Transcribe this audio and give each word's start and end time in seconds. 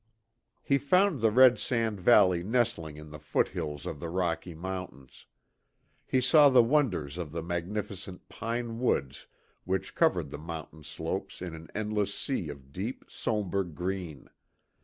He 0.63 0.79
found 0.79 1.21
the 1.21 1.29
Red 1.29 1.59
Sand 1.59 1.99
Valley 1.99 2.41
nestling 2.41 2.97
in 2.97 3.11
the 3.11 3.19
foot 3.19 3.49
hills 3.49 3.85
of 3.85 3.99
the 3.99 4.09
Rocky 4.09 4.55
Mountains. 4.55 5.27
He 6.07 6.19
saw 6.19 6.49
the 6.49 6.63
wonders 6.63 7.19
of 7.19 7.31
the 7.31 7.43
magnificent 7.43 8.27
pine 8.27 8.79
woods 8.79 9.27
which 9.63 9.93
covered 9.93 10.31
the 10.31 10.39
mountain 10.39 10.83
slopes 10.83 11.39
in 11.39 11.53
an 11.53 11.69
endless 11.75 12.15
sea 12.15 12.49
of 12.49 12.73
deep, 12.73 13.05
sombre 13.09 13.63
green. 13.63 14.27